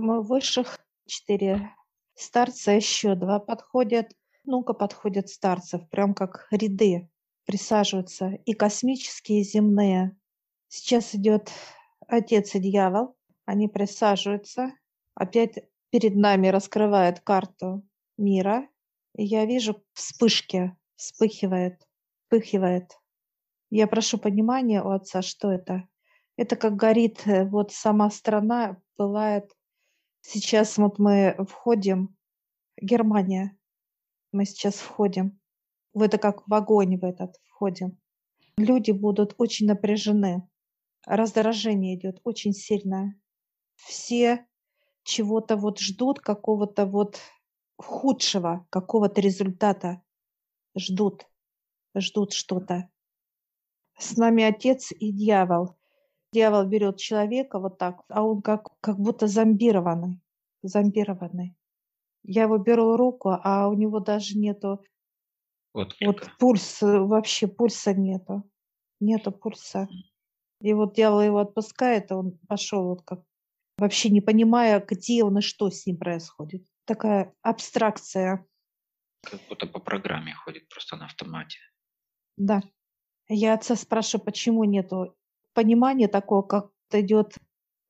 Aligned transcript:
Мы 0.00 0.22
высших 0.22 0.78
четыре 1.06 1.74
старца, 2.14 2.70
еще 2.70 3.16
два 3.16 3.40
подходят. 3.40 4.06
Ну-ка 4.44 4.72
подходят 4.72 5.28
старцев, 5.28 5.90
прям 5.90 6.14
как 6.14 6.46
ряды 6.52 7.10
присаживаются. 7.46 8.28
И 8.44 8.52
космические, 8.52 9.40
и 9.40 9.42
земные. 9.42 10.16
Сейчас 10.68 11.16
идет 11.16 11.50
отец 12.06 12.54
и 12.54 12.60
дьявол. 12.60 13.16
Они 13.44 13.66
присаживаются. 13.66 14.72
Опять 15.16 15.68
перед 15.90 16.14
нами 16.14 16.46
раскрывает 16.46 17.18
карту 17.18 17.82
мира. 18.16 18.68
И 19.16 19.24
я 19.24 19.46
вижу 19.46 19.82
вспышки, 19.94 20.76
вспыхивает, 20.94 21.82
вспыхивает. 22.22 22.96
Я 23.68 23.88
прошу 23.88 24.18
понимания 24.18 24.80
у 24.80 24.90
отца, 24.90 25.22
что 25.22 25.50
это. 25.50 25.88
Это 26.36 26.54
как 26.54 26.76
горит 26.76 27.26
э, 27.26 27.44
вот 27.46 27.72
сама 27.72 28.10
страна, 28.10 28.80
пылает. 28.94 29.57
Сейчас 30.20 30.76
вот 30.78 30.98
мы 30.98 31.36
входим, 31.48 32.16
Германия, 32.80 33.56
мы 34.32 34.44
сейчас 34.44 34.74
входим 34.74 35.40
в 35.94 36.02
это 36.02 36.18
как 36.18 36.46
в 36.46 36.54
огонь 36.54 36.98
в 36.98 37.04
этот 37.04 37.36
входим. 37.44 37.98
Люди 38.56 38.90
будут 38.90 39.34
очень 39.38 39.66
напряжены 39.66 40.48
раздражение 41.08 41.96
идет 41.96 42.20
очень 42.24 42.52
сильное. 42.52 43.18
Все 43.76 44.46
чего-то 45.04 45.56
вот 45.56 45.80
ждут, 45.80 46.20
какого-то 46.20 46.84
вот 46.84 47.18
худшего, 47.78 48.66
какого-то 48.70 49.20
результата. 49.20 50.02
Ждут, 50.76 51.26
ждут 51.96 52.34
что-то. 52.34 52.90
С 53.98 54.16
нами 54.16 54.44
отец 54.44 54.92
и 54.92 55.10
дьявол. 55.10 55.77
Дьявол 56.32 56.66
берет 56.66 56.98
человека 56.98 57.58
вот 57.58 57.78
так, 57.78 58.02
а 58.08 58.22
он 58.22 58.42
как, 58.42 58.68
как 58.80 58.98
будто 58.98 59.26
зомбированный. 59.26 60.20
Зомбированный. 60.62 61.56
Я 62.22 62.42
его 62.42 62.58
беру 62.58 62.96
руку, 62.96 63.30
а 63.42 63.68
у 63.68 63.74
него 63.74 64.00
даже 64.00 64.36
нету 64.36 64.84
вот, 65.74 65.94
вот 66.00 66.28
пульс, 66.38 66.78
вообще 66.82 67.46
пульса 67.46 67.94
нету. 67.94 68.50
Нету 69.00 69.30
пульса. 69.30 69.88
И 70.60 70.72
вот 70.72 70.94
дьявол 70.94 71.20
его 71.20 71.38
отпускает, 71.38 72.10
и 72.10 72.14
он 72.14 72.38
пошел 72.48 72.84
вот 72.84 73.02
как 73.02 73.22
вообще 73.76 74.10
не 74.10 74.20
понимая, 74.20 74.84
где 74.84 75.22
он 75.22 75.38
и 75.38 75.40
что 75.40 75.70
с 75.70 75.86
ним 75.86 75.98
происходит. 75.98 76.66
Такая 76.84 77.32
абстракция. 77.42 78.44
Как 79.22 79.40
будто 79.48 79.66
по 79.66 79.78
программе 79.78 80.34
ходит, 80.34 80.68
просто 80.68 80.96
на 80.96 81.04
автомате. 81.06 81.58
Да. 82.36 82.60
Я 83.28 83.54
отца 83.54 83.76
спрашиваю, 83.76 84.24
почему 84.24 84.64
нету 84.64 85.16
понимания 85.58 86.06
такого, 86.06 86.42
как 86.42 86.70
идет, 86.92 87.34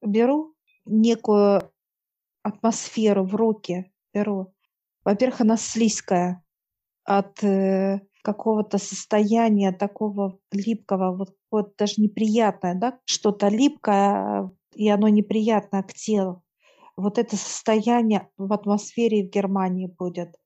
беру 0.00 0.54
некую 0.86 1.70
атмосферу 2.42 3.24
в 3.24 3.34
руки, 3.34 3.92
беру. 4.14 4.54
Во-первых, 5.04 5.42
она 5.42 5.58
слизкая 5.58 6.42
от 7.04 7.44
э, 7.44 8.00
какого-то 8.22 8.78
состояния 8.78 9.72
такого 9.72 10.38
липкого, 10.50 11.14
вот, 11.14 11.36
вот 11.50 11.76
даже 11.76 12.00
неприятное, 12.00 12.74
да, 12.74 12.98
что-то 13.04 13.48
липкое, 13.48 14.50
и 14.74 14.88
оно 14.88 15.08
неприятно 15.08 15.82
к 15.82 15.92
телу. 15.92 16.42
Вот 16.96 17.18
это 17.18 17.36
состояние 17.36 18.30
в 18.38 18.50
атмосфере 18.50 19.24
в 19.24 19.30
Германии 19.30 19.94
будет. 19.98 20.36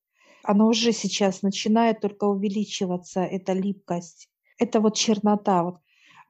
Оно 0.43 0.67
уже 0.67 0.91
сейчас 0.91 1.43
начинает 1.43 2.01
только 2.01 2.25
увеличиваться, 2.25 3.21
эта 3.21 3.53
липкость. 3.53 4.29
Это 4.59 4.81
вот 4.81 4.97
чернота. 4.97 5.63
Вот 5.63 5.77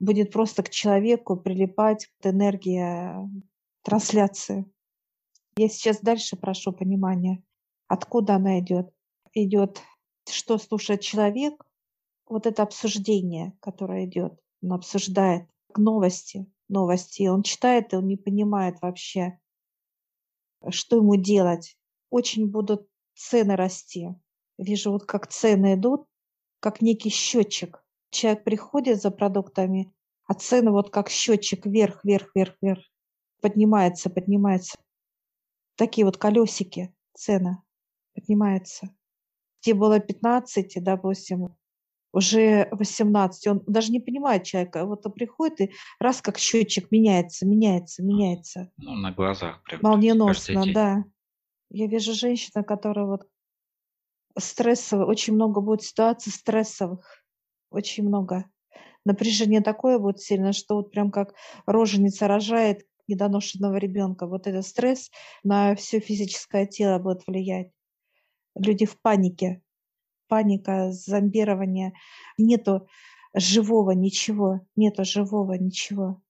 будет 0.02 0.32
просто 0.32 0.62
к 0.62 0.68
человеку 0.68 1.36
прилипать 1.36 2.10
энергия 2.22 3.16
трансляции. 3.82 4.66
Я 5.56 5.68
сейчас 5.68 6.00
дальше 6.00 6.36
прошу 6.36 6.72
понимания, 6.72 7.42
откуда 7.86 8.34
она 8.34 8.58
идет. 8.58 8.92
Идет 9.32 9.80
что 10.28 10.58
слушает 10.58 11.00
человек, 11.00 11.64
вот 12.26 12.46
это 12.46 12.62
обсуждение, 12.62 13.56
которое 13.60 14.06
идет, 14.06 14.38
он 14.62 14.72
обсуждает 14.72 15.48
новости, 15.76 16.46
новости, 16.68 17.26
он 17.28 17.42
читает, 17.42 17.92
и 17.92 17.96
он 17.96 18.06
не 18.06 18.16
понимает 18.16 18.80
вообще, 18.80 19.38
что 20.70 20.96
ему 20.96 21.16
делать. 21.16 21.76
Очень 22.10 22.48
будут 22.50 22.88
цены 23.14 23.56
расти. 23.56 24.10
Вижу, 24.58 24.92
вот 24.92 25.04
как 25.04 25.26
цены 25.26 25.74
идут, 25.74 26.06
как 26.60 26.80
некий 26.80 27.10
счетчик. 27.10 27.84
Человек 28.12 28.44
приходит 28.44 29.02
за 29.02 29.10
продуктами, 29.10 29.92
а 30.28 30.34
цены 30.34 30.70
вот 30.70 30.90
как 30.90 31.10
счетчик 31.10 31.66
вверх, 31.66 32.04
вверх, 32.04 32.30
вверх, 32.34 32.54
вверх. 32.62 32.84
Поднимается, 33.40 34.08
поднимается. 34.08 34.78
Такие 35.74 36.04
вот 36.04 36.16
колесики 36.16 36.94
цены 37.14 37.58
поднимаются 38.14 38.94
где 39.62 39.74
было 39.74 40.00
15, 40.00 40.82
допустим, 40.82 41.56
уже 42.12 42.68
18, 42.72 43.46
он 43.46 43.62
даже 43.66 43.90
не 43.90 44.00
понимает 44.00 44.44
человека, 44.44 44.84
вот 44.84 45.06
он 45.06 45.12
приходит 45.12 45.60
и 45.60 45.72
раз 45.98 46.20
как 46.20 46.38
счетчик 46.38 46.90
меняется, 46.90 47.46
меняется, 47.46 48.02
меняется. 48.02 48.70
Ну, 48.76 48.94
на 48.94 49.12
глазах 49.12 49.62
прям. 49.62 49.80
Молниеносно, 49.82 50.64
да. 50.74 51.04
Я 51.70 51.86
вижу 51.86 52.12
женщину, 52.12 52.64
которая 52.64 53.06
вот 53.06 53.26
стрессовая, 54.36 55.06
очень 55.06 55.34
много 55.34 55.62
будет 55.62 55.82
ситуаций 55.82 56.32
стрессовых, 56.32 57.21
очень 57.72 58.04
много. 58.04 58.46
Напряжение 59.04 59.60
такое 59.60 59.98
будет 59.98 60.20
сильно, 60.20 60.52
что 60.52 60.76
вот 60.76 60.92
прям 60.92 61.10
как 61.10 61.34
роженица 61.66 62.28
рожает 62.28 62.86
недоношенного 63.08 63.76
ребенка. 63.76 64.26
Вот 64.26 64.46
этот 64.46 64.66
стресс 64.66 65.10
на 65.42 65.74
все 65.74 66.00
физическое 66.00 66.66
тело 66.66 66.98
будет 66.98 67.26
влиять 67.26 67.72
люди 68.54 68.86
в 68.86 69.00
панике. 69.00 69.62
Паника, 70.28 70.92
зомбирование. 70.92 71.92
Нету 72.38 72.88
живого 73.34 73.92
ничего, 73.92 74.60
нету 74.76 75.04
живого 75.04 75.54
ничего. 75.54 76.22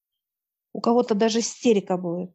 У 0.72 0.80
кого-то 0.80 1.14
даже 1.14 1.40
истерика 1.40 1.96
будет. 1.96 2.34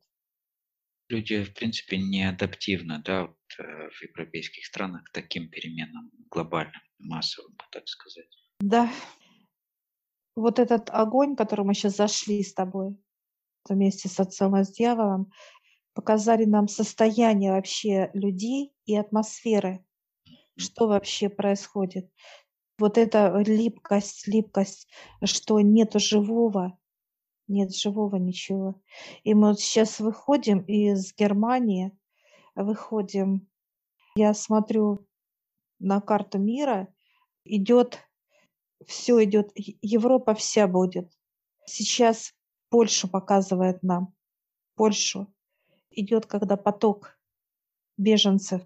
Люди, 1.10 1.42
в 1.42 1.54
принципе, 1.54 1.98
не 1.98 2.30
адаптивны, 2.30 3.02
да, 3.04 3.28
вот, 3.28 3.38
э, 3.60 3.90
в 3.90 4.02
европейских 4.04 4.66
странах 4.66 5.06
к 5.06 5.12
таким 5.14 5.50
переменам 5.50 6.12
глобальным, 6.30 6.82
массовым, 7.00 7.56
так 7.72 7.88
сказать. 7.88 8.28
Да. 8.60 8.90
Вот 10.36 10.60
этот 10.60 10.90
огонь, 10.92 11.36
который 11.36 11.66
мы 11.66 11.74
сейчас 11.74 11.96
зашли 11.96 12.44
с 12.44 12.54
тобой, 12.54 12.96
вместе 13.68 14.08
с 14.10 14.20
отцом 14.20 14.56
и 14.56 14.64
с 14.64 14.72
дьяволом, 14.72 15.32
показали 15.94 16.46
нам 16.46 16.68
состояние 16.68 17.54
вообще 17.54 18.12
людей 18.14 18.74
и 18.86 18.96
атмосферы, 18.96 19.84
что 20.56 20.88
вообще 20.88 21.30
происходит. 21.30 22.12
Вот 22.78 22.98
эта 23.00 23.36
липкость, 23.40 24.28
липкость, 24.28 24.88
что 25.24 25.60
нет 25.60 25.94
живого, 25.96 26.78
нет 27.48 27.76
живого 27.76 28.18
ничего. 28.18 28.80
И 29.24 29.34
мы 29.34 29.50
вот 29.50 29.60
сейчас 29.60 30.00
выходим 30.00 30.60
из 30.60 31.16
Германии, 31.16 31.98
выходим, 32.56 33.48
я 34.16 34.34
смотрю 34.36 35.08
на 35.80 36.02
карту 36.02 36.38
мира, 36.38 36.88
идет, 37.44 38.07
все 38.86 39.24
идет, 39.24 39.52
Европа 39.56 40.34
вся 40.34 40.68
будет. 40.68 41.12
Сейчас 41.66 42.34
Польшу 42.70 43.08
показывает 43.08 43.84
нам, 43.84 44.14
Польшу 44.76 45.34
идет, 45.92 46.26
когда 46.26 46.58
поток 46.58 47.18
беженцев. 47.98 48.62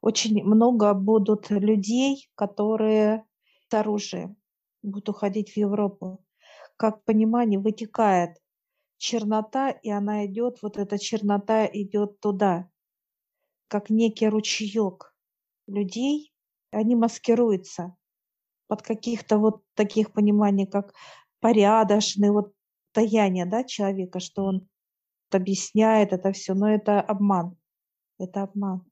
Очень 0.00 0.44
много 0.44 0.92
будут 0.94 1.50
людей, 1.50 2.28
которые 2.34 3.24
с 3.68 3.74
оружием 3.74 4.36
будут 4.82 5.08
уходить 5.08 5.50
в 5.52 5.56
Европу. 5.56 6.24
Как 6.76 7.04
понимание 7.04 7.58
вытекает 7.58 8.36
чернота, 8.98 9.70
и 9.70 9.90
она 9.90 10.26
идет, 10.26 10.62
вот 10.62 10.76
эта 10.76 10.98
чернота 10.98 11.66
идет 11.66 12.20
туда, 12.20 12.70
как 13.68 13.90
некий 13.90 14.28
ручеек 14.28 15.14
людей, 15.66 16.32
они 16.70 16.94
маскируются 16.94 17.96
под 18.68 18.82
каких-то 18.82 19.38
вот 19.38 19.62
таких 19.74 20.12
пониманий, 20.12 20.66
как 20.66 20.94
порядочный, 21.40 22.30
вот 22.30 22.52
таяние 22.92 23.46
да, 23.46 23.64
человека, 23.64 24.20
что 24.20 24.44
он 24.44 24.68
объясняет 25.30 26.12
это 26.12 26.32
все, 26.32 26.54
но 26.54 26.68
это 26.68 27.00
обман. 27.00 27.56
Это 28.18 28.42
обман. 28.42 28.84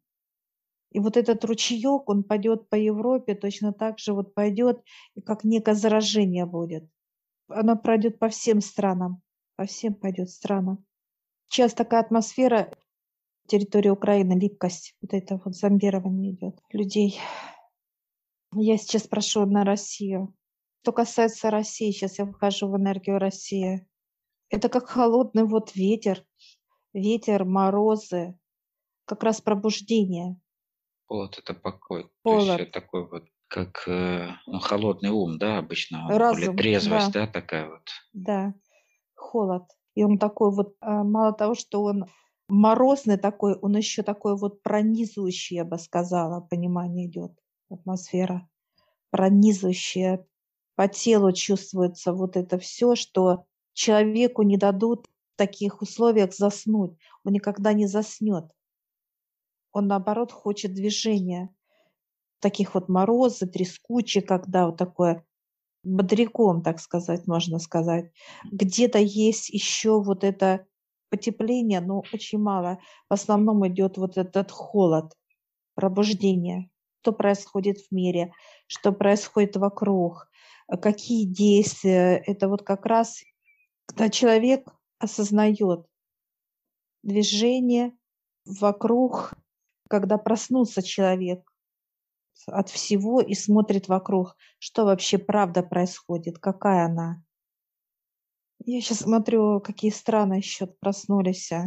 И 0.90 1.00
вот 1.00 1.16
этот 1.16 1.44
ручеек, 1.44 2.08
он 2.08 2.22
пойдет 2.22 2.68
по 2.68 2.76
Европе, 2.76 3.34
точно 3.34 3.72
так 3.72 3.98
же 3.98 4.12
вот 4.12 4.34
пойдет, 4.34 4.80
и 5.16 5.20
как 5.20 5.42
некое 5.42 5.74
заражение 5.74 6.46
будет. 6.46 6.88
Оно 7.48 7.76
пройдет 7.76 8.18
по 8.18 8.28
всем 8.28 8.60
странам, 8.60 9.20
по 9.56 9.64
всем 9.64 9.94
пойдет 9.94 10.30
странам. 10.30 10.84
Сейчас 11.48 11.74
такая 11.74 12.00
атмосфера, 12.00 12.70
территория 13.48 13.90
Украины, 13.90 14.38
липкость, 14.38 14.96
вот 15.02 15.12
это 15.14 15.40
вот 15.44 15.56
зомбирование 15.56 16.32
идет 16.32 16.60
людей. 16.70 17.18
Я 18.56 18.76
сейчас 18.78 19.06
прошу 19.06 19.46
на 19.46 19.64
Россию. 19.64 20.34
Что 20.82 20.92
касается 20.92 21.50
России, 21.50 21.90
сейчас 21.90 22.18
я 22.18 22.24
выхожу 22.24 22.68
в 22.68 22.76
энергию 22.76 23.18
России. 23.18 23.86
Это 24.50 24.68
как 24.68 24.88
холодный 24.88 25.44
вот 25.44 25.74
ветер, 25.74 26.24
ветер, 26.92 27.44
морозы, 27.44 28.38
как 29.04 29.22
раз 29.22 29.40
пробуждение. 29.40 30.40
Холод– 31.06 31.38
это 31.38 31.54
покой. 31.54 32.10
То 32.22 32.36
есть 32.36 32.48
Холод. 32.48 32.72
такой 32.72 33.08
вот, 33.08 33.24
как 33.48 33.88
э, 33.88 34.28
ну, 34.46 34.58
холодный 34.58 35.10
ум, 35.10 35.38
да, 35.38 35.58
обычно, 35.58 36.02
он, 36.02 36.08
более 36.08 36.18
Разум, 36.18 36.56
трезвость, 36.56 37.12
да, 37.12 37.26
да, 37.26 37.32
такая 37.32 37.68
вот. 37.68 37.88
да, 38.12 38.54
холод. 39.14 39.64
И 39.94 40.02
он 40.02 40.18
такой 40.18 40.50
вот, 40.52 40.76
а, 40.80 41.04
мало 41.04 41.32
того, 41.32 41.54
что 41.54 41.82
он 41.82 42.06
морозный 42.48 43.16
такой, 43.16 43.56
он 43.56 43.76
еще 43.76 44.02
такой 44.02 44.36
вот 44.36 44.62
пронизывающий, 44.62 45.56
я 45.56 45.64
бы 45.64 45.78
сказала, 45.78 46.40
понимание 46.40 47.06
идет, 47.06 47.32
атмосфера 47.70 48.49
пронизывающая. 49.14 50.26
По 50.75 50.88
телу 50.88 51.31
чувствуется 51.31 52.12
вот 52.12 52.37
это 52.37 52.58
все, 52.58 52.96
что 52.96 53.44
человеку 53.72 54.43
не 54.43 54.56
дадут 54.56 55.06
в 55.06 55.37
таких 55.37 55.82
условиях 55.82 56.34
заснуть. 56.34 56.99
Он 57.22 57.32
никогда 57.32 57.72
не 57.75 57.87
заснет. 57.87 58.50
Он, 59.70 59.87
наоборот, 59.87 60.32
хочет 60.32 60.75
движения. 60.75 61.55
Таких 62.40 62.75
вот 62.75 62.88
морозы, 62.88 63.46
трескучие, 63.46 64.25
когда 64.25 64.67
вот 64.67 64.78
такое 64.78 65.25
бодряком, 65.84 66.60
так 66.62 66.81
сказать, 66.81 67.28
можно 67.28 67.60
сказать. 67.60 68.10
Где-то 68.50 68.99
есть 68.99 69.49
еще 69.49 70.02
вот 70.02 70.25
это 70.25 70.67
потепление, 71.08 71.81
но 71.81 72.02
очень 72.12 72.40
мало. 72.40 72.81
В 73.08 73.14
основном 73.14 73.64
идет 73.69 73.96
вот 73.96 74.17
этот 74.17 74.50
холод, 74.50 75.12
пробуждение. 75.76 76.69
Что 77.04 77.12
происходит 77.12 77.80
в 77.80 77.92
мире, 77.92 78.32
что 78.66 78.90
происходит 78.90 79.56
вокруг, 79.56 80.26
э, 80.72 80.78
какие 80.78 81.26
действия. 81.26 82.16
Это 82.16 82.48
вот 82.48 82.62
как 82.62 82.86
раз, 82.86 83.22
когда 83.84 84.08
человек 84.08 84.66
осознает 84.98 85.86
движение 87.02 87.92
вокруг, 88.46 89.34
когда 89.90 90.16
проснулся 90.16 90.82
человек 90.82 91.46
от 92.46 92.70
всего 92.70 93.20
и 93.20 93.34
смотрит 93.34 93.88
вокруг, 93.88 94.34
что 94.58 94.86
вообще 94.86 95.18
правда 95.18 95.62
происходит, 95.62 96.38
какая 96.38 96.86
она. 96.86 97.22
Я 98.64 98.80
сейчас 98.80 99.00
смотрю, 99.00 99.60
какие 99.60 99.90
страны 99.90 100.36
еще 100.36 100.68
проснулись. 100.68 101.52
а. 101.52 101.66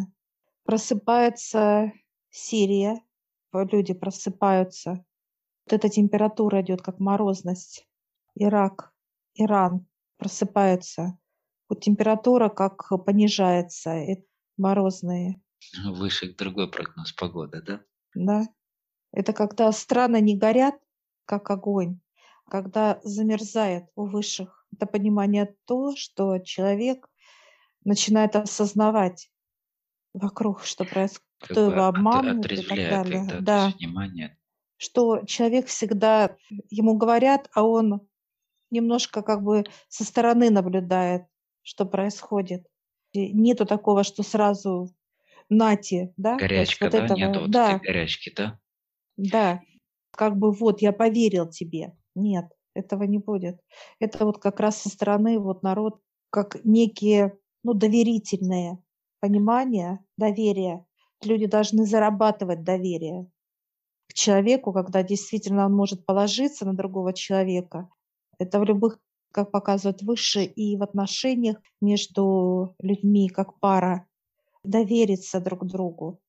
Просыпается 0.63 1.93
Сирия, 2.31 2.99
люди 3.53 3.93
просыпаются. 3.93 5.03
Вот 5.69 5.73
эта 5.73 5.89
температура 5.89 6.61
идет, 6.61 6.81
как 6.81 7.01
морозность. 7.01 7.85
Ирак, 8.35 8.93
Иран 9.33 9.85
просыпается. 10.17 11.19
Вот 11.67 11.81
температура 11.81 12.47
как 12.47 12.87
понижается, 13.05 13.97
и 13.97 14.23
морозные, 14.55 15.41
Выше 15.83 16.33
другой 16.33 16.71
прогноз 16.71 17.11
погоды, 17.11 17.61
да? 17.61 17.81
да. 18.15 18.43
Это 19.11 19.33
когда 19.33 19.69
страны 19.73 20.21
не 20.21 20.37
горят, 20.37 20.75
как 21.25 21.51
огонь, 21.51 21.99
когда 22.49 23.01
замерзает 23.03 23.89
у 23.95 24.05
высших. 24.05 24.65
Это 24.71 24.85
понимание 24.85 25.53
то, 25.65 25.97
что 25.97 26.39
человек 26.39 27.09
начинает 27.83 28.37
осознавать 28.37 29.29
вокруг, 30.13 30.63
что 30.63 30.85
происходит, 30.85 31.25
Как 31.39 31.49
кто 31.51 31.65
бы 31.65 31.71
его 31.73 31.83
от- 31.87 31.95
обманывает 31.95 32.51
и 32.53 32.55
так 32.63 32.77
далее. 32.77 33.41
да, 33.41 33.73
внимание. 33.77 34.37
Что 34.77 35.25
человек 35.25 35.67
всегда, 35.67 36.35
ему 36.69 36.95
говорят, 36.95 37.49
а 37.53 37.63
он 37.63 38.07
немножко 38.69 39.21
как 39.21 39.43
бы 39.43 39.65
со 39.89 40.03
стороны 40.03 40.49
наблюдает, 40.49 41.23
что 41.63 41.85
происходит. 41.85 42.67
И 43.11 43.31
нету 43.33 43.65
такого, 43.65 44.03
что 44.03 44.23
сразу 44.23 44.89
нате, 45.49 46.13
да, 46.17 46.37
Горячка, 46.37 46.85
вот 46.85 46.91
да, 46.91 47.05
этого, 47.05 47.17
вот 47.17 47.41
этой 47.41 47.51
да, 47.51 47.79
горячки, 47.79 48.33
да? 48.35 48.59
да, 49.15 49.61
как 50.11 50.37
бы 50.37 50.51
вот 50.51 50.81
я 50.81 50.91
поверил 50.91 51.47
тебе. 51.47 51.95
Нет, 52.15 52.45
этого 52.73 53.03
не 53.03 53.17
будет. 53.17 53.59
Это 53.99 54.25
вот 54.25 54.39
как 54.39 54.59
раз 54.59 54.81
со 54.81 54.89
стороны 54.89 55.39
вот 55.39 55.63
народ 55.63 56.01
как 56.29 56.63
некие, 56.65 57.37
ну, 57.63 57.73
доверительные 57.73 58.77
понимания, 59.19 60.03
доверие. 60.17 60.85
Люди 61.23 61.47
должны 61.47 61.85
зарабатывать 61.85 62.63
доверие 62.63 63.27
человеку, 64.17 64.73
когда 64.73 65.03
действительно 65.03 65.65
он 65.65 65.73
может 65.73 66.05
положиться 66.05 66.65
на 66.65 66.73
другого 66.73 67.13
человека. 67.13 67.87
Это 68.39 68.59
в 68.59 68.63
любых, 68.63 68.99
как 69.31 69.51
показывают 69.51 70.01
выше, 70.01 70.43
и 70.43 70.75
в 70.75 70.83
отношениях 70.83 71.57
между 71.81 72.75
людьми, 72.79 73.29
как 73.29 73.59
пара, 73.59 74.07
довериться 74.63 75.39
друг 75.39 75.65
другу, 75.65 76.19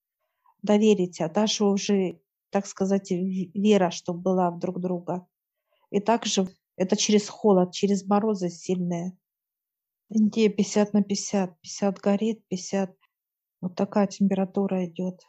доверить, 0.62 1.20
а 1.20 1.28
даже 1.28 1.64
уже, 1.64 2.20
так 2.50 2.66
сказать, 2.66 3.10
вера, 3.10 3.90
чтобы 3.90 4.20
была 4.20 4.50
в 4.50 4.58
друг 4.58 4.80
друга. 4.80 5.26
И 5.90 6.00
также 6.00 6.46
это 6.76 6.94
через 6.96 7.28
холод, 7.28 7.72
через 7.72 8.06
морозы 8.06 8.50
сильные. 8.50 9.16
Индия 10.10 10.50
50 10.50 10.92
на 10.92 11.02
50, 11.02 11.58
50 11.60 11.98
горит, 11.98 12.46
50 12.48 12.94
вот 13.60 13.74
такая 13.74 14.06
температура 14.06 14.84
идет. 14.84 15.22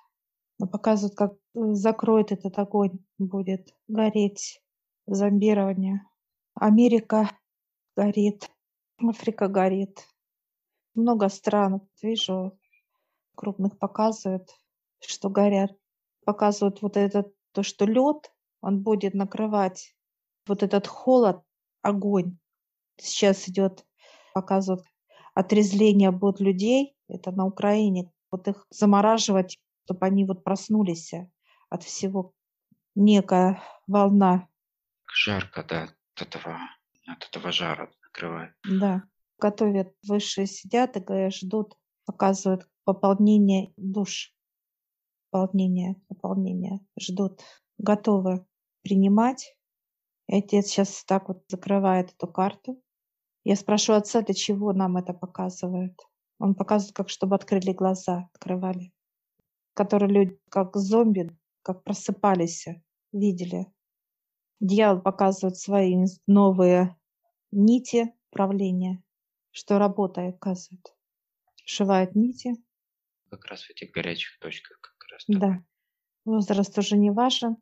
Но 0.60 0.68
показывают, 0.68 1.16
как 1.16 1.39
закроет 1.54 2.32
этот 2.32 2.58
огонь, 2.60 3.00
будет 3.18 3.74
гореть 3.88 4.62
зомбирование. 5.08 6.04
Америка 6.56 7.32
горит, 7.96 8.50
Африка 8.98 9.48
горит. 9.48 10.08
Много 10.94 11.30
стран, 11.30 11.88
вижу, 12.02 12.58
крупных 13.36 13.78
показывают, 13.78 14.50
что 15.00 15.30
горят. 15.30 15.72
Показывают 16.26 16.82
вот 16.82 16.98
этот, 16.98 17.34
то, 17.54 17.64
что 17.64 17.86
лед, 17.86 18.34
он 18.62 18.84
будет 18.84 19.14
накрывать 19.14 19.96
вот 20.48 20.64
этот 20.64 20.88
холод, 20.88 21.42
огонь. 21.82 22.38
Сейчас 22.98 23.48
идет, 23.48 23.86
показывают, 24.34 24.86
отрезвление 25.34 26.12
будет 26.12 26.40
людей, 26.42 26.96
это 27.08 27.32
на 27.32 27.46
Украине, 27.46 28.12
вот 28.30 28.48
их 28.48 28.68
замораживать, 28.70 29.58
чтобы 29.86 30.06
они 30.06 30.26
вот 30.26 30.44
проснулись 30.44 31.14
от 31.70 31.84
всего. 31.84 32.34
Некая 32.96 33.62
волна, 33.88 34.48
Жарко, 35.12 35.64
да, 35.64 35.90
от 36.16 36.22
этого, 36.22 36.60
от 37.08 37.24
этого 37.28 37.52
жара 37.52 37.90
накрывает. 38.04 38.54
да. 38.64 39.04
Готовят, 39.42 39.96
высшие 40.06 40.48
сидят 40.48 40.98
и 40.98 41.00
говорят, 41.00 41.34
ждут, 41.34 41.78
показывают 42.06 42.68
пополнение 42.84 43.72
душ. 43.78 44.36
Пополнение, 45.32 45.96
пополнение, 46.10 46.82
ждут, 47.00 47.42
готовы 47.78 48.46
принимать. 48.82 49.56
И 50.28 50.36
отец 50.36 50.68
сейчас 50.68 51.06
так 51.06 51.30
вот 51.30 51.46
закрывает 51.48 52.12
эту 52.12 52.28
карту. 52.28 52.84
Я 53.46 53.56
спрашиваю 53.56 54.00
отца, 54.00 54.22
для 54.22 54.34
чего 54.34 54.74
нам 54.74 54.98
это 54.98 55.14
показывает. 55.14 55.98
Он 56.38 56.54
показывает, 56.54 56.96
как 56.96 57.08
чтобы 57.10 57.36
открыли 57.36 57.72
глаза, 57.72 58.30
открывали. 58.34 58.92
Которые 59.74 60.12
люди, 60.12 60.40
как 60.50 60.76
зомби, 60.76 61.30
как 61.62 61.84
просыпались, 61.84 62.68
видели. 63.12 63.66
Дьявол 64.60 65.02
показывает 65.02 65.58
свои 65.58 65.96
новые 66.28 66.98
нити 67.52 68.14
правления, 68.30 69.04
что 69.52 69.80
работает, 69.80 70.36
оказывает. 70.36 70.96
Шивает 71.66 72.16
нити, 72.16 72.56
Как 73.30 73.46
раз 73.46 73.64
в 73.64 73.70
этих 73.70 73.92
горячих 73.92 74.40
точках 74.40 74.80
как 74.82 75.08
раз. 75.12 75.26
так. 75.26 75.40
да. 75.40 75.64
Возраст 76.26 76.78
уже 76.78 76.98
не 76.98 77.12
важен. 77.12 77.58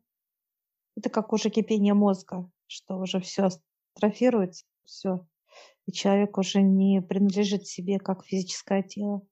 Это 0.96 1.10
как 1.10 1.32
уже 1.32 1.50
кипение 1.50 1.94
мозга, 1.94 2.50
что 2.66 2.96
уже 2.96 3.20
все 3.20 3.48
атрофируется, 3.94 4.66
все. 4.84 5.26
И 5.86 5.92
человек 5.92 6.36
уже 6.38 6.60
не 6.60 7.00
принадлежит 7.00 7.66
себе 7.66 7.98
как 7.98 8.24
физическое 8.24 8.82
тело. 8.82 9.26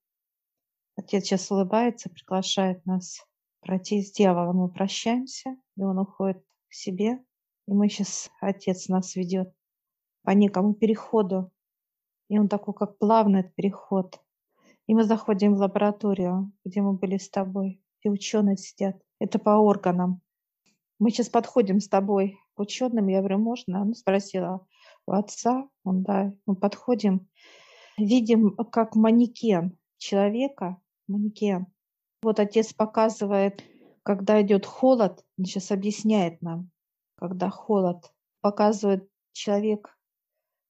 Отец 0.97 1.25
сейчас 1.25 1.51
улыбается, 1.51 2.09
приглашает 2.09 2.85
нас 2.87 3.21
пройти 3.67 4.01
с 4.01 4.13
дьяволом. 4.13 4.57
Мы 4.59 4.69
прощаемся, 4.69 5.57
и 5.77 5.83
он 5.83 5.99
уходит 5.99 6.39
к 6.69 6.73
себе. 6.73 7.19
И 7.67 7.73
мы 7.73 7.89
сейчас, 7.89 8.31
отец 8.41 8.89
нас 8.89 9.17
ведет 9.17 9.53
по 10.23 10.31
некому 10.31 10.73
переходу. 10.73 11.51
И 12.29 12.39
он 12.39 12.49
такой, 12.49 12.75
как 12.75 12.99
плавный 12.99 13.41
этот 13.41 13.55
переход. 13.57 14.21
И 14.87 14.95
мы 14.95 15.03
заходим 15.03 15.55
в 15.55 15.59
лабораторию, 15.59 16.53
где 16.65 16.81
мы 16.81 16.93
были 16.93 17.19
с 17.19 17.29
тобой, 17.29 17.83
где 18.01 18.11
ученые 18.11 18.57
сидят. 18.57 18.97
Это 19.19 19.39
по 19.41 19.51
органам. 19.51 20.21
Мы 21.01 21.11
сейчас 21.11 21.29
подходим 21.29 21.81
с 21.81 21.89
тобой 21.89 22.39
к 22.55 22.61
ученым. 22.61 23.09
Я 23.09 23.19
говорю, 23.19 23.39
можно? 23.39 23.83
Она 23.83 23.95
спросила 23.95 24.67
у 25.07 25.13
отца. 25.13 25.69
Он, 25.83 26.03
да. 26.05 26.33
Мы 26.47 26.55
подходим, 26.55 27.29
видим, 27.99 28.57
как 28.71 28.95
манекен 28.95 29.77
человека, 29.99 30.81
манекен. 31.09 31.67
Вот 32.23 32.41
отец 32.41 32.73
показывает, 32.73 33.63
когда 34.03 34.41
идет 34.43 34.67
холод, 34.67 35.25
он 35.39 35.45
сейчас 35.45 35.71
объясняет 35.71 36.41
нам, 36.43 36.71
когда 37.17 37.51
холод, 37.51 38.13
показывает 38.41 39.09
человек 39.33 39.97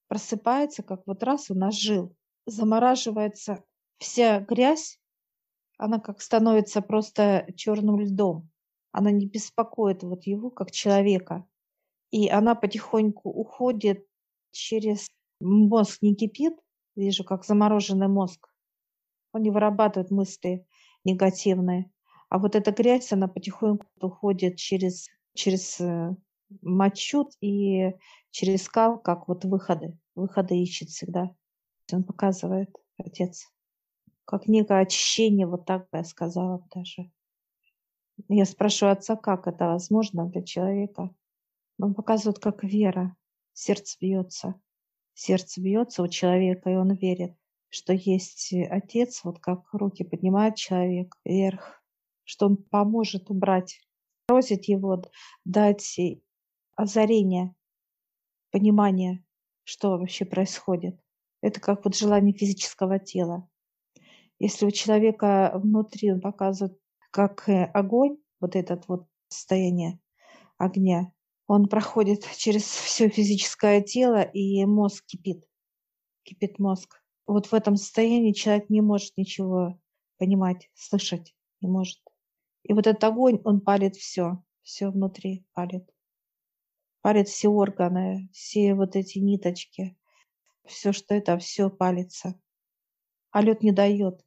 просыпается, 0.07 0.83
как 0.83 1.05
вот 1.05 1.23
раз 1.23 1.51
у 1.51 1.55
нас 1.55 1.75
жил, 1.75 2.15
замораживается 2.45 3.63
вся 3.97 4.39
грязь, 4.39 4.99
Она 5.77 5.99
как 5.99 6.21
становится 6.21 6.81
просто 6.81 7.45
черным 7.55 7.99
льдом. 7.99 8.49
Она 8.91 9.11
не 9.11 9.27
беспокоит 9.27 10.01
вот 10.01 10.25
его 10.25 10.49
как 10.49 10.71
человека. 10.71 11.45
И 12.09 12.29
она 12.29 12.55
потихоньку 12.55 13.29
уходит 13.29 14.07
через 14.51 15.07
мозг 15.39 16.01
не 16.01 16.15
кипит, 16.15 16.57
вижу, 16.95 17.23
как 17.23 17.45
замороженный 17.45 18.07
мозг. 18.07 18.49
Он 19.33 19.43
не 19.43 19.51
вырабатывает 19.51 20.09
мысли 20.09 20.65
негативные. 21.03 21.91
А 22.29 22.39
вот 22.39 22.55
эта 22.55 22.71
грязь, 22.71 23.11
она 23.13 23.27
потихоньку 23.27 23.85
уходит 24.01 24.57
через, 24.57 25.07
через 25.33 25.79
э, 25.79 26.15
мочу 26.61 27.29
и 27.41 27.93
через 28.31 28.63
скал, 28.63 28.99
как 28.99 29.27
вот 29.27 29.45
выходы. 29.45 29.97
Выходы 30.15 30.61
ищет 30.61 30.89
всегда. 30.89 31.31
Он 31.91 32.03
показывает, 32.03 32.69
отец. 32.97 33.47
Как 34.25 34.47
некое 34.47 34.81
очищение, 34.81 35.47
вот 35.47 35.65
так 35.65 35.89
бы 35.89 35.99
я 35.99 36.03
сказала 36.03 36.67
даже. 36.73 37.09
Я 38.27 38.45
спрашиваю 38.45 38.93
отца, 38.93 39.15
как 39.15 39.47
это 39.47 39.67
возможно 39.67 40.25
для 40.25 40.43
человека. 40.43 41.13
Он 41.79 41.93
показывает, 41.93 42.39
как 42.39 42.63
вера. 42.63 43.15
Сердце 43.53 43.97
бьется. 44.01 44.59
Сердце 45.13 45.61
бьется 45.61 46.03
у 46.03 46.07
человека, 46.07 46.69
и 46.69 46.75
он 46.75 46.93
верит, 46.93 47.35
что 47.69 47.93
есть 47.93 48.53
отец, 48.53 49.23
вот 49.23 49.39
как 49.39 49.73
руки 49.73 50.03
поднимает 50.03 50.55
человек 50.55 51.15
вверх, 51.25 51.81
что 52.23 52.47
он 52.47 52.57
поможет 52.57 53.29
убрать, 53.29 53.79
просит 54.25 54.65
его 54.65 55.01
дать 55.45 55.99
озарение, 56.75 57.55
понимание, 58.51 59.23
что 59.63 59.97
вообще 59.97 60.25
происходит. 60.25 60.99
Это 61.41 61.59
как 61.59 61.85
вот 61.85 61.95
желание 61.95 62.33
физического 62.33 62.99
тела. 62.99 63.49
Если 64.39 64.65
у 64.65 64.71
человека 64.71 65.51
внутри 65.55 66.11
он 66.11 66.21
показывает 66.21 66.77
как 67.11 67.49
э, 67.49 67.65
огонь, 67.65 68.17
вот 68.39 68.55
этот 68.55 68.87
вот 68.87 69.07
состояние 69.29 69.99
огня, 70.57 71.11
он 71.47 71.67
проходит 71.67 72.23
через 72.37 72.63
все 72.63 73.09
физическое 73.09 73.81
тело, 73.81 74.21
и 74.21 74.63
мозг 74.65 75.05
кипит. 75.05 75.43
Кипит 76.23 76.59
мозг. 76.59 77.01
Вот 77.27 77.47
в 77.47 77.53
этом 77.53 77.75
состоянии 77.75 78.31
человек 78.31 78.69
не 78.69 78.81
может 78.81 79.17
ничего 79.17 79.79
понимать, 80.17 80.71
слышать 80.73 81.35
не 81.61 81.67
может. 81.67 81.99
И 82.63 82.73
вот 82.73 82.87
этот 82.87 83.03
огонь, 83.03 83.41
он 83.43 83.61
палит 83.61 83.95
все, 83.95 84.43
все 84.61 84.89
внутри 84.89 85.45
палит. 85.53 85.89
Палит 87.01 87.27
все 87.27 87.49
органы, 87.49 88.29
все 88.31 88.73
вот 88.73 88.95
эти 88.95 89.19
ниточки, 89.19 89.97
все, 90.65 90.93
что 90.93 91.15
это, 91.15 91.37
все 91.37 91.69
палится. 91.69 92.39
А 93.31 93.41
лед 93.41 93.61
не 93.61 93.71
дает 93.71 94.25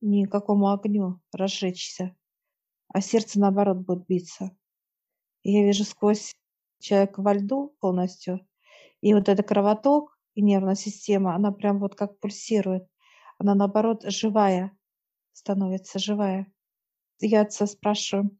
никакому 0.00 0.70
огню 0.70 1.20
разжечься, 1.32 2.16
а 2.88 3.00
сердце, 3.00 3.40
наоборот, 3.40 3.78
будет 3.78 4.06
биться. 4.06 4.56
И 5.42 5.52
я 5.52 5.64
вижу 5.64 5.84
сквозь 5.84 6.34
человека 6.78 7.22
во 7.22 7.34
льду 7.34 7.74
полностью, 7.80 8.46
и 9.00 9.14
вот 9.14 9.28
этот 9.28 9.46
кровоток 9.46 10.17
и 10.38 10.40
нервная 10.40 10.76
система, 10.76 11.34
она 11.34 11.50
прям 11.50 11.80
вот 11.80 11.96
как 11.96 12.20
пульсирует. 12.20 12.86
Она, 13.38 13.56
наоборот, 13.56 14.04
живая, 14.04 14.70
становится 15.32 15.98
живая. 15.98 16.46
Я 17.18 17.40
отца 17.40 17.66
спрашиваю, 17.66 18.38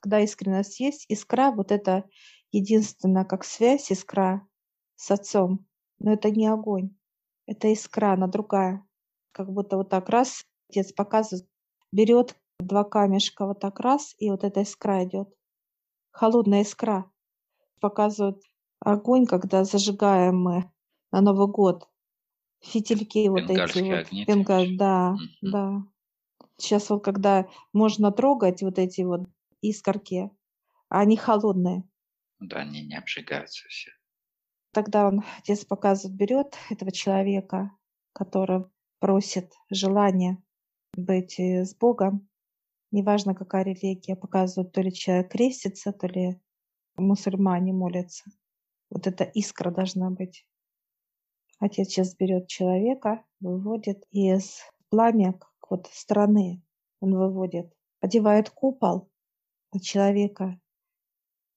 когда 0.00 0.20
искренность 0.20 0.80
есть, 0.80 1.06
искра, 1.08 1.50
вот 1.50 1.72
это 1.72 2.04
единственная 2.52 3.24
как 3.24 3.44
связь, 3.44 3.90
искра 3.90 4.46
с 4.96 5.10
отцом, 5.10 5.66
но 5.98 6.12
это 6.12 6.30
не 6.30 6.46
огонь, 6.46 6.94
это 7.46 7.72
искра, 7.72 8.12
она 8.12 8.26
другая. 8.26 8.86
Как 9.32 9.50
будто 9.50 9.78
вот 9.78 9.88
так 9.88 10.10
раз 10.10 10.44
отец 10.68 10.92
показывает, 10.92 11.48
берет 11.90 12.36
два 12.58 12.84
камешка 12.84 13.46
вот 13.46 13.60
так 13.60 13.80
раз, 13.80 14.14
и 14.18 14.30
вот 14.30 14.44
эта 14.44 14.60
искра 14.60 15.04
идет. 15.04 15.34
Холодная 16.10 16.64
искра. 16.64 17.10
Показывают 17.80 18.42
огонь, 18.80 19.24
когда 19.24 19.64
зажигаем 19.64 20.36
мы 20.38 20.70
на 21.12 21.20
Новый 21.20 21.48
год. 21.48 21.88
Фитильки 22.60 23.28
вот 23.28 23.50
эти 23.50 23.80
вот. 23.82 24.06
огни. 24.06 24.24
Бенгар, 24.24 24.66
да, 24.76 25.12
Мгм. 25.12 25.50
да. 25.50 25.82
Сейчас 26.56 26.90
вот 26.90 27.02
когда 27.02 27.48
можно 27.72 28.12
трогать 28.12 28.62
вот 28.62 28.78
эти 28.78 29.00
вот 29.00 29.22
искорки, 29.62 30.30
они 30.88 31.16
холодные. 31.16 31.84
Да, 32.38 32.58
они 32.58 32.82
не 32.82 32.96
обжигаются 32.96 33.66
все. 33.68 33.90
Тогда 34.72 35.08
он, 35.08 35.24
отец 35.38 35.64
показывает, 35.64 36.16
берет 36.16 36.56
этого 36.70 36.92
человека, 36.92 37.72
который 38.12 38.66
просит 38.98 39.52
желания 39.70 40.42
быть 40.92 41.40
э, 41.40 41.64
с 41.64 41.74
Богом, 41.74 42.28
неважно 42.90 43.34
какая 43.34 43.64
религия, 43.64 44.16
показывает, 44.16 44.72
то 44.72 44.82
ли 44.82 44.92
человек 44.92 45.32
крестится, 45.32 45.92
то 45.92 46.06
ли 46.06 46.40
мусульмане 46.96 47.72
молятся. 47.72 48.30
Вот 48.90 49.06
эта 49.06 49.24
искра 49.24 49.70
должна 49.70 50.10
быть. 50.10 50.46
Отец 51.60 51.88
сейчас 51.88 52.16
берет 52.16 52.48
человека, 52.48 53.22
выводит 53.38 54.04
из 54.10 54.60
пламя, 54.88 55.34
как 55.34 55.70
вот 55.70 55.86
страны 55.92 56.62
он 57.00 57.14
выводит, 57.14 57.70
одевает 58.00 58.48
купол 58.48 59.10
на 59.72 59.80
человека 59.80 60.58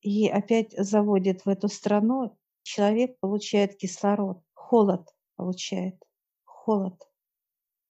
и 0.01 0.27
опять 0.27 0.73
заводит 0.77 1.45
в 1.45 1.49
эту 1.49 1.69
страну. 1.69 2.37
Человек 2.63 3.17
получает 3.19 3.77
кислород, 3.77 4.43
холод 4.53 5.07
получает, 5.37 5.95
холод, 6.43 7.01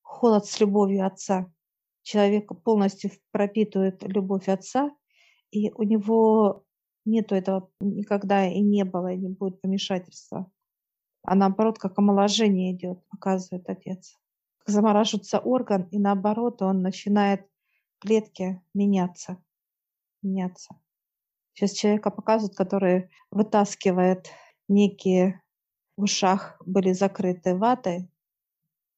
холод 0.03 0.45
с 0.45 0.59
любовью 0.59 1.07
отца. 1.07 1.51
Человека 2.03 2.53
полностью 2.53 3.09
пропитывает 3.31 4.03
любовь 4.03 4.49
отца, 4.49 4.91
и 5.49 5.71
у 5.71 5.81
него 5.81 6.63
нету 7.05 7.33
этого 7.33 7.71
никогда 7.79 8.47
и 8.47 8.61
не 8.61 8.83
было, 8.85 9.13
и 9.13 9.17
не 9.17 9.29
будет 9.29 9.61
помешательства. 9.61 10.51
А 11.23 11.35
наоборот, 11.35 11.79
как 11.79 11.97
омоложение 11.97 12.73
идет, 12.73 13.05
показывает 13.07 13.69
отец. 13.69 14.19
Как 14.59 14.69
замораживается 14.69 15.39
орган, 15.39 15.83
и 15.91 15.97
наоборот, 15.97 16.61
он 16.61 16.81
начинает 16.81 17.47
клетки 17.99 18.61
меняться. 18.73 19.41
Меняться. 20.21 20.75
Сейчас 21.53 21.71
человека 21.71 22.09
показывают, 22.09 22.55
который 22.57 23.09
вытаскивает 23.31 24.29
некие 24.67 25.41
в 25.95 26.03
ушах 26.03 26.57
были 26.65 26.91
закрыты 26.91 27.55
ватой, 27.55 28.09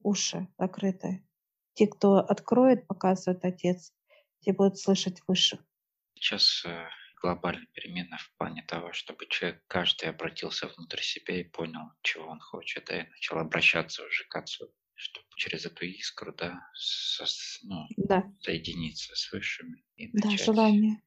уши 0.02 0.48
закрыты. 0.58 1.24
Те, 1.74 1.88
кто 1.88 2.18
откроет, 2.18 2.88
показывает 2.88 3.44
отец, 3.44 3.94
те 4.40 4.54
будут 4.54 4.78
слышать 4.80 5.22
выше. 5.28 5.60
Сейчас 6.16 6.66
э, 7.28 7.36
глобальная 7.36 7.68
перемена 7.74 8.18
в 8.18 8.32
плане 8.38 8.64
того, 8.64 8.94
чтобы 8.94 9.28
человек 9.28 9.64
каждый 9.68 10.10
обратился 10.10 10.68
внутрь 10.68 11.02
себя 11.02 11.40
и 11.40 11.44
понял, 11.44 11.92
чего 12.04 12.28
он 12.28 12.40
хочет, 12.40 12.86
да, 12.86 13.02
и 13.02 13.10
начал 13.10 13.38
обращаться 13.40 14.04
уже 14.06 14.26
к 14.26 14.36
отцу, 14.36 14.74
чтобы 14.96 15.28
через 15.38 15.66
эту 15.66 15.86
искру, 15.86 16.34
да, 16.34 16.60
со- 16.76 17.26
ну, 17.64 17.88
Да, 17.98 18.32
соединиться 18.40 19.16
с 19.16 19.32
высшими 19.32 19.86
и 19.96 20.08
да, 20.14 20.36
начать 20.36 20.44
желание. 20.46 20.98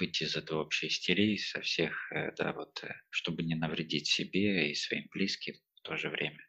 выйти 0.00 0.24
из 0.24 0.34
этой 0.36 0.56
общей 0.56 0.88
истерии 0.88 1.36
со 1.36 1.60
всех, 1.60 2.10
э, 2.12 2.32
да, 2.36 2.52
вот, 2.52 2.82
э, 2.84 2.94
чтобы 3.10 3.42
не 3.44 3.54
навредить 3.54 4.08
себе 4.08 4.70
и 4.70 4.74
своим 4.74 5.08
близким 5.12 5.54
в 5.76 5.82
то 5.82 5.96
же 5.96 6.08
время. 6.10 6.40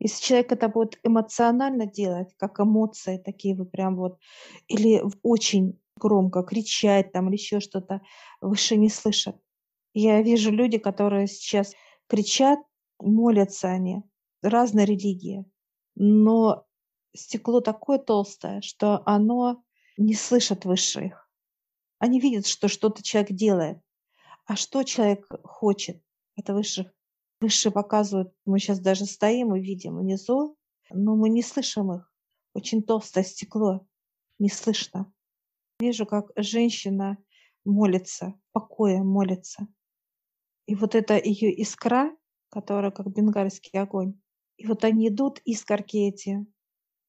Если 0.00 0.24
человек 0.26 0.52
это 0.52 0.68
будет 0.68 0.98
эмоционально 1.02 1.86
делать, 1.86 2.34
как 2.36 2.60
эмоции 2.60 3.18
такие 3.18 3.54
вы 3.56 3.64
прям 3.64 3.96
вот, 3.96 4.18
или 4.68 5.02
очень 5.22 5.80
громко 5.96 6.42
кричать 6.42 7.12
там 7.12 7.28
или 7.28 7.36
еще 7.36 7.60
что-то, 7.60 8.00
выше 8.40 8.76
не 8.76 8.88
слышат. 8.88 9.36
Я 9.92 10.22
вижу 10.22 10.50
люди, 10.50 10.78
которые 10.78 11.26
сейчас 11.26 11.74
кричат, 12.08 12.58
молятся 12.98 13.68
они, 13.68 14.02
разные 14.42 14.86
религии, 14.86 15.44
но 15.94 16.66
стекло 17.14 17.60
такое 17.60 17.98
толстое, 17.98 18.60
что 18.60 19.02
оно 19.06 19.62
не 19.96 20.14
слышит 20.14 20.64
высших. 20.64 21.30
Они 21.98 22.20
видят, 22.20 22.46
что 22.46 22.68
что-то 22.68 23.02
человек 23.02 23.32
делает. 23.32 23.78
А 24.46 24.56
что 24.56 24.82
человек 24.82 25.26
хочет? 25.44 26.02
Это 26.36 26.52
высших. 26.52 26.88
Высшие 27.40 27.72
показывают, 27.72 28.32
мы 28.44 28.58
сейчас 28.58 28.80
даже 28.80 29.06
стоим 29.06 29.54
и 29.54 29.60
видим 29.60 29.98
внизу, 29.98 30.56
но 30.90 31.14
мы 31.14 31.28
не 31.28 31.42
слышим 31.42 31.92
их. 31.92 32.12
Очень 32.52 32.82
толстое 32.82 33.24
стекло, 33.24 33.86
не 34.38 34.48
слышно. 34.48 35.12
Вижу, 35.84 36.06
как 36.06 36.30
женщина 36.34 37.18
молится, 37.66 38.32
в 38.48 38.52
покое 38.52 39.02
молится. 39.02 39.68
И 40.64 40.74
вот 40.74 40.94
это 40.94 41.20
ее 41.22 41.52
искра, 41.52 42.16
которая 42.48 42.90
как 42.90 43.12
бенгальский 43.12 43.78
огонь. 43.78 44.18
И 44.56 44.66
вот 44.66 44.82
они 44.84 45.08
идут, 45.08 45.42
искорки 45.44 45.98
эти, 45.98 46.46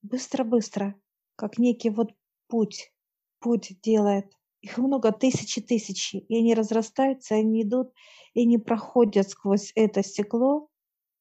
быстро-быстро, 0.02 0.94
как 1.38 1.58
некий 1.58 1.90
вот 1.90 2.12
путь, 2.50 2.92
путь 3.40 3.80
делает. 3.82 4.34
Их 4.60 4.78
много, 4.78 5.14
тысячи, 5.14 5.62
тысячи. 5.62 6.18
И 6.18 6.38
они 6.38 6.54
разрастаются, 6.54 7.36
они 7.36 7.62
идут, 7.64 7.94
и 8.34 8.42
они 8.42 8.58
проходят 8.58 9.30
сквозь 9.30 9.72
это 9.76 10.04
стекло 10.04 10.68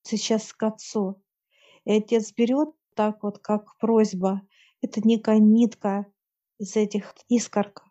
сейчас 0.02 0.52
к 0.52 0.60
отцу. 0.64 1.22
И 1.84 1.92
отец 1.92 2.32
берет 2.32 2.70
так 2.96 3.22
вот, 3.22 3.38
как 3.38 3.78
просьба. 3.78 4.42
Это 4.80 5.06
некая 5.06 5.38
нитка, 5.38 6.06
из 6.58 6.76
этих 6.76 7.14
искорок. 7.28 7.84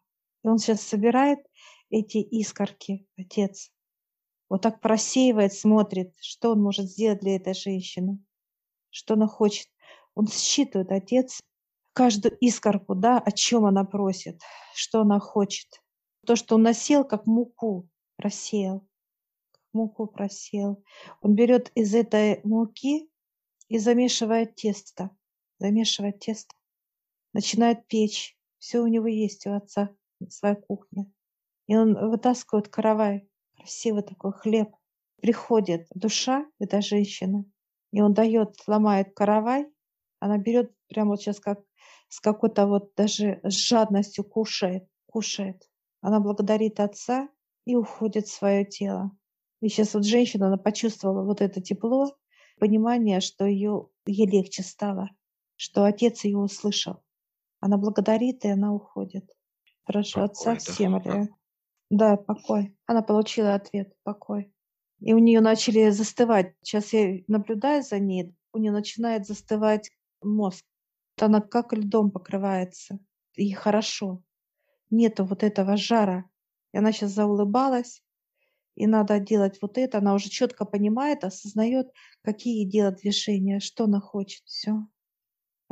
И 0.44 0.48
он 0.48 0.58
сейчас 0.58 0.82
собирает 0.82 1.40
эти 1.90 2.18
искорки, 2.18 3.08
отец. 3.18 3.72
Вот 4.50 4.62
так 4.62 4.82
просеивает, 4.82 5.54
смотрит, 5.54 6.14
что 6.20 6.52
он 6.52 6.62
может 6.62 6.86
сделать 6.86 7.22
для 7.22 7.36
этой 7.38 7.54
женщины, 7.54 8.20
что 8.90 9.16
она 9.16 9.28
хочет. 9.28 9.68
Он 10.16 10.28
считывает, 10.28 10.92
отец, 10.92 11.42
каждую 11.94 12.38
искорку, 12.40 12.96
да, 12.96 13.20
о 13.20 13.32
чем 13.32 13.66
она 13.66 13.84
просит, 13.84 14.42
что 14.76 15.02
она 15.02 15.20
хочет. 15.20 15.82
То, 16.26 16.36
что 16.36 16.56
он 16.56 16.64
насел, 16.64 17.04
как 17.04 17.26
муку, 17.26 17.90
просеял, 18.16 18.88
как 19.52 19.64
муку 19.74 20.08
просеял. 20.08 20.84
Он 21.22 21.36
берет 21.36 21.72
из 21.76 21.94
этой 21.96 22.42
муки 22.44 23.10
и 23.70 23.78
замешивает 23.78 24.56
тесто, 24.56 25.10
замешивает 25.58 26.20
тесто, 26.20 26.56
начинает 27.34 27.88
печь. 27.88 28.38
Все 28.64 28.80
у 28.80 28.88
него 28.88 29.08
есть 29.08 29.46
у 29.46 29.52
отца, 29.52 29.90
своя 30.30 30.56
кухня. 30.56 31.12
И 31.68 31.76
он 31.76 31.96
вытаскивает 32.10 32.70
каравай, 32.70 33.30
красивый 33.58 34.04
такой 34.04 34.32
хлеб. 34.32 34.70
Приходит 35.22 35.88
душа, 35.94 36.46
эта 36.60 36.80
женщина, 36.80 37.44
и 37.92 38.00
он 38.00 38.14
дает, 38.14 38.56
ломает 38.66 39.14
каравай, 39.14 39.68
она 40.22 40.38
берет 40.38 40.74
прямо 40.88 41.10
вот 41.10 41.22
сейчас 41.22 41.42
как 41.42 41.60
с 42.08 42.22
какой-то 42.22 42.66
вот 42.66 42.94
даже 42.96 43.42
с 43.44 43.52
жадностью 43.52 44.24
кушает, 44.24 44.88
кушает. 45.08 45.70
Она 46.00 46.22
благодарит 46.22 46.80
отца 46.80 47.28
и 47.66 47.76
уходит 47.76 48.28
в 48.28 48.34
свое 48.34 48.64
тело. 48.64 49.12
И 49.60 49.68
сейчас 49.68 49.94
вот 49.94 50.06
женщина, 50.06 50.48
она 50.48 50.58
почувствовала 50.58 51.26
вот 51.26 51.42
это 51.42 51.60
тепло, 51.62 52.16
понимание, 52.60 53.20
что 53.20 53.46
ее, 53.46 53.90
ей 54.06 54.26
легче 54.26 54.64
стало, 54.64 55.10
что 55.58 55.84
отец 55.84 56.24
ее 56.24 56.38
услышал. 56.38 57.03
Она 57.64 57.78
благодарит, 57.78 58.46
и 58.46 58.50
она 58.50 58.74
уходит. 58.74 59.30
Прошу 59.86 60.22
покой, 60.22 60.26
отца 60.26 60.54
да. 60.54 60.60
всем. 60.60 61.02
Да. 61.02 61.28
да, 61.90 62.18
покой. 62.18 62.76
Она 62.86 63.02
получила 63.02 63.56
ответ, 63.56 63.94
покой. 64.04 64.54
И 65.00 65.14
у 65.14 65.18
нее 65.18 65.42
начали 65.42 65.90
застывать. 65.90 66.56
Сейчас 66.62 66.94
я 66.94 67.20
наблюдаю 67.28 67.84
за 67.84 68.00
ней, 68.00 68.36
у 68.52 68.58
нее 68.58 68.72
начинает 68.72 69.26
застывать 69.26 69.92
мозг 70.22 70.66
она 71.20 71.42
как 71.42 71.74
льдом 71.74 72.12
покрывается. 72.12 73.00
И 73.36 73.52
хорошо. 73.54 74.24
Нету 74.90 75.26
вот 75.26 75.44
этого 75.44 75.78
жара. 75.78 76.26
И 76.72 76.78
она 76.78 76.92
сейчас 76.92 77.12
заулыбалась, 77.12 78.04
и 78.76 78.88
надо 78.88 79.20
делать 79.20 79.60
вот 79.62 79.78
это. 79.78 80.00
Она 80.00 80.16
уже 80.16 80.30
четко 80.30 80.66
понимает, 80.66 81.24
осознает, 81.24 81.92
какие 82.24 82.66
делать 82.66 83.02
движения, 83.02 83.60
что 83.60 83.84
она 83.86 84.00
хочет. 84.00 84.44
Все. 84.46 84.88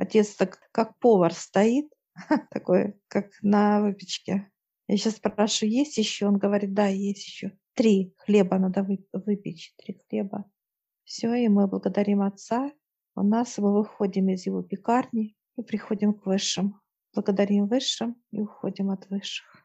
Отец 0.02 0.34
так 0.36 0.58
как 0.72 0.98
повар 0.98 1.32
стоит, 1.32 1.86
такой, 2.50 2.96
как 3.08 3.30
на 3.44 3.82
выпечке. 3.82 4.50
Я 4.88 4.98
сейчас 4.98 5.18
спрашиваю, 5.18 5.72
есть 5.72 5.96
еще? 6.00 6.26
Он 6.26 6.40
говорит, 6.40 6.74
да, 6.74 6.88
есть 6.88 7.24
еще. 7.28 7.56
Три 7.76 8.16
хлеба 8.18 8.58
надо 8.58 8.84
выпечь, 9.14 9.76
три 9.78 10.02
хлеба. 10.10 10.50
Все, 11.04 11.32
и 11.36 11.48
мы 11.48 11.68
благодарим 11.68 12.24
Отца, 12.24 12.72
у 13.16 13.22
нас 13.22 13.60
мы 13.60 13.78
выходим 13.78 14.30
из 14.30 14.48
его 14.48 14.64
пекарни 14.64 15.36
и 15.56 15.62
приходим 15.62 16.16
к 16.16 16.26
высшим. 16.26 16.82
Благодарим 17.14 17.68
высшим 17.68 18.16
и 18.32 18.42
уходим 18.42 18.90
от 18.90 19.08
высших. 19.12 19.52